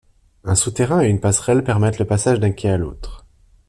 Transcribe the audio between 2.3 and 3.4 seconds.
d'un quai à l'autre.